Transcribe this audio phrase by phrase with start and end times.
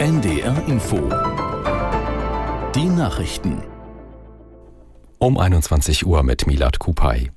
[0.00, 0.96] NDR Info.
[2.74, 3.62] Die Nachrichten.
[5.18, 7.30] Um 21 Uhr mit Milad Kupay.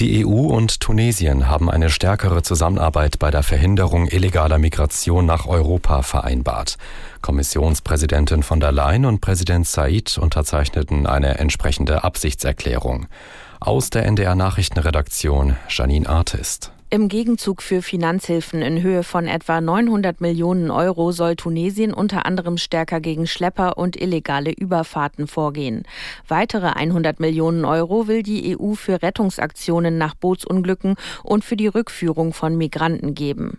[0.00, 6.02] Die EU und Tunesien haben eine stärkere Zusammenarbeit bei der Verhinderung illegaler Migration nach Europa
[6.02, 6.78] vereinbart.
[7.22, 13.06] Kommissionspräsidentin von der Leyen und Präsident Said unterzeichneten eine entsprechende Absichtserklärung.
[13.60, 16.72] Aus der NDR Nachrichtenredaktion Janine Artist.
[16.94, 22.56] Im Gegenzug für Finanzhilfen in Höhe von etwa 900 Millionen Euro soll Tunesien unter anderem
[22.56, 25.82] stärker gegen Schlepper und illegale Überfahrten vorgehen.
[26.28, 30.94] Weitere 100 Millionen Euro will die EU für Rettungsaktionen nach Bootsunglücken
[31.24, 33.58] und für die Rückführung von Migranten geben.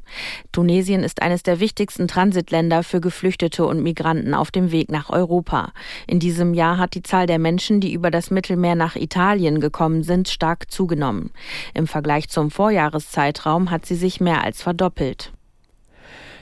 [0.53, 5.73] Tunesien ist eines der wichtigsten Transitländer für Geflüchtete und Migranten auf dem Weg nach Europa.
[6.07, 10.03] In diesem Jahr hat die Zahl der Menschen, die über das Mittelmeer nach Italien gekommen
[10.03, 11.31] sind, stark zugenommen.
[11.73, 15.33] Im Vergleich zum Vorjahreszeit Zeitraum hat sie sich mehr als verdoppelt.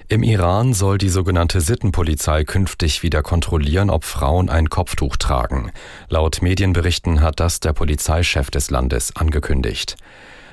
[0.10, 5.72] Im Iran soll die sogenannte Sittenpolizei künftig wieder kontrollieren, ob Frauen ein Kopftuch tragen.
[6.10, 9.96] Laut Medienberichten hat das der Polizeichef des Landes angekündigt.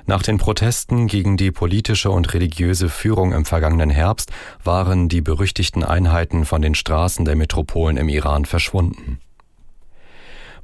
[0.06, 4.30] Nach den Protesten gegen die politische und religiöse Führung im vergangenen Herbst
[4.62, 9.18] waren die berüchtigten Einheiten von den Straßen der Metropolen im Iran verschwunden.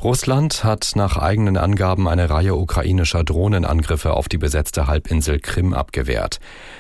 [0.03, 6.39] Russland hat nach eigenen Angaben eine Reihe ukrainischer Drohnenangriffe auf die besetzte Halbinsel Krim abgewehrt.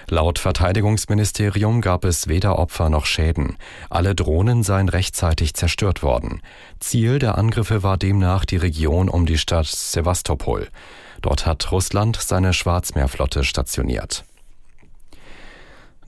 [0.08, 3.56] Laut Verteidigungsministerium gab es weder Opfer noch Schäden.
[3.88, 6.42] Alle Drohnen seien rechtzeitig zerstört worden.
[6.78, 10.68] Ziel der Angriffe war demnach die Region um die Stadt Sevastopol.
[11.22, 14.24] Dort hat Russland seine Schwarzmeerflotte stationiert.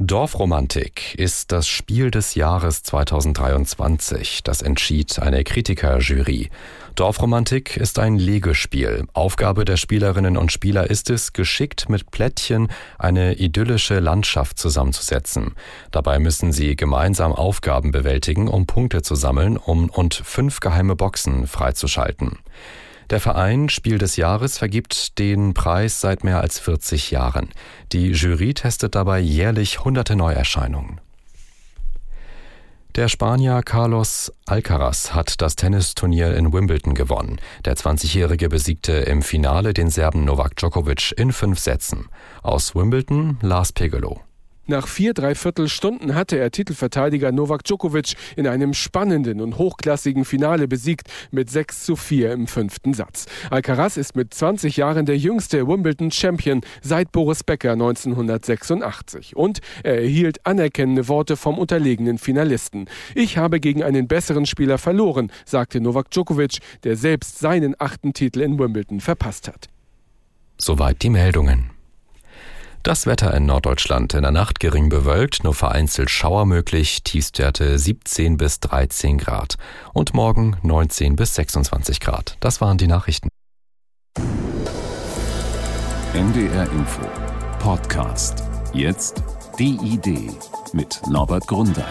[0.01, 4.45] Dorfromantik ist das Spiel des Jahres 2023.
[4.45, 6.51] Das entschied eine Kritikerjury.
[6.95, 9.09] Dorfromantik ist ein Legespiel.
[9.13, 15.57] Aufgabe der Spielerinnen und Spieler ist es, geschickt mit Plättchen eine idyllische Landschaft zusammenzusetzen.
[15.91, 21.49] Dabei müssen sie gemeinsam Aufgaben bewältigen, um Punkte zu sammeln um, und fünf geheime Boxen
[21.49, 22.39] freizuschalten.
[23.11, 27.49] Der Verein Spiel des Jahres vergibt den Preis seit mehr als 40 Jahren.
[27.93, 31.01] Die Jury testet dabei jährlich hunderte Neuerscheinungen.
[32.97, 37.41] Der Spanier Carlos Alcaraz hat das Tennisturnier in Wimbledon gewonnen.
[37.65, 42.09] Der 20-Jährige besiegte im Finale den Serben Novak Djokovic in fünf Sätzen.
[42.43, 44.21] Aus Wimbledon Lars Pegelow.
[44.71, 51.09] Nach vier Dreiviertelstunden hatte er Titelverteidiger Novak Djokovic in einem spannenden und hochklassigen Finale besiegt
[51.31, 53.25] mit 6 zu 4 im fünften Satz.
[53.49, 59.35] Alcaraz ist mit 20 Jahren der jüngste Wimbledon-Champion seit Boris Becker 1986.
[59.35, 62.91] Und er erhielt anerkennende Worte vom unterlegenen Finalisten.
[63.15, 68.43] Ich habe gegen einen besseren Spieler verloren, sagte Novak Djokovic, der selbst seinen achten Titel
[68.43, 69.69] in Wimbledon verpasst hat.
[70.59, 71.78] Soweit die Meldungen.
[72.83, 78.37] Das Wetter in Norddeutschland in der Nacht gering bewölkt, nur vereinzelt Schauer möglich, Tiefstwerte 17
[78.37, 79.57] bis 13 Grad
[79.93, 82.37] und morgen 19 bis 26 Grad.
[82.41, 83.29] Das waren die Nachrichten.
[86.15, 87.03] NDR Info
[87.59, 88.45] Podcast.
[88.73, 89.23] Jetzt
[89.59, 90.31] die Idee
[90.73, 91.85] mit Norbert Grundei.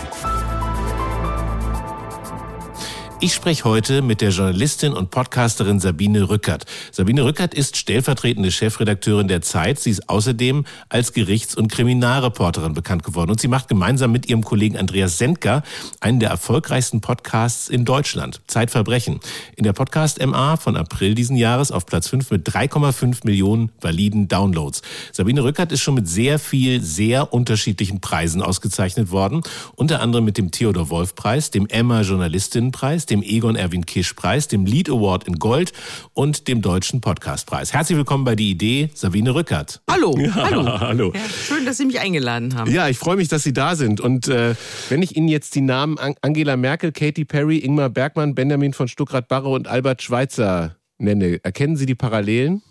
[3.19, 6.66] Ich spreche heute mit der Journalistin und Podcasterin Sabine Rückert.
[6.91, 9.79] Sabine Rückert ist stellvertretende Chefredakteurin der Zeit.
[9.79, 13.31] Sie ist außerdem als Gerichts- und Kriminalreporterin bekannt geworden.
[13.31, 15.63] Und sie macht gemeinsam mit ihrem Kollegen Andreas Sendker
[16.00, 19.19] einen der erfolgreichsten Podcasts in Deutschland, Zeitverbrechen.
[19.56, 24.27] In der Podcast MA von April diesen Jahres auf Platz 5 mit 3,5 Millionen validen
[24.27, 24.83] Downloads.
[25.11, 29.41] Sabine Rückert ist schon mit sehr viel, sehr unterschiedlichen Preisen ausgezeichnet worden.
[29.75, 34.47] Unter anderem mit dem Theodor Wolf Preis, dem Emma Journalistinnenpreis, dem Egon Erwin Kisch Preis,
[34.47, 35.73] dem Lead Award in Gold
[36.13, 37.73] und dem Deutschen Podcastpreis.
[37.73, 39.81] Herzlich willkommen bei Die Idee, Sabine Rückert.
[39.90, 40.66] Hallo, ja, hallo.
[40.79, 41.12] hallo.
[41.13, 42.72] Ja, schön, dass Sie mich eingeladen haben.
[42.72, 44.01] Ja, ich freue mich, dass Sie da sind.
[44.01, 44.56] Und äh,
[44.90, 49.50] wenn ich Ihnen jetzt die Namen Angela Merkel, Katy Perry, Ingmar Bergmann, Benjamin von Stuckrad-Barre
[49.50, 52.62] und Albert Schweitzer nenne, erkennen Sie die Parallelen?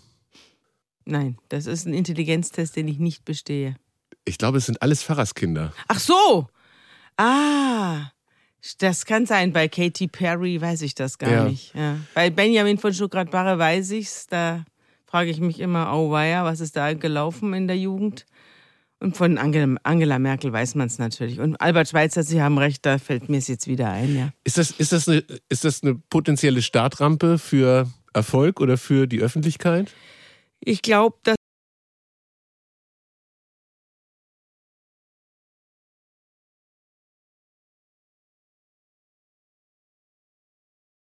[1.05, 3.75] Nein, das ist ein Intelligenztest, den ich nicht bestehe.
[4.25, 5.73] Ich glaube, es sind alles Pfarrerskinder.
[5.87, 6.47] Ach so!
[7.17, 8.11] Ah,
[8.79, 9.53] das kann sein.
[9.53, 11.43] Bei Katy Perry weiß ich das gar ja.
[11.45, 11.73] nicht.
[11.75, 11.97] Ja.
[12.13, 14.27] Bei Benjamin von Stuttgart-Barre weiß ich's.
[14.27, 14.65] Da
[15.05, 18.25] frage ich mich immer, oh weia, was ist da gelaufen in der Jugend?
[18.99, 21.39] Und von Angela, Angela Merkel weiß man es natürlich.
[21.39, 24.29] Und Albert Schweitzer, Sie haben recht, da fällt mir es jetzt wieder ein, ja.
[24.43, 29.21] Ist das, ist, das eine, ist das eine potenzielle Startrampe für Erfolg oder für die
[29.21, 29.93] Öffentlichkeit?
[30.59, 31.15] Ich glaube,